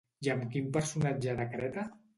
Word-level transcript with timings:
I 0.27 0.29
amb 0.35 0.47
quin 0.55 0.71
personatge 0.79 1.39
de 1.43 1.51
Creta? 1.57 1.91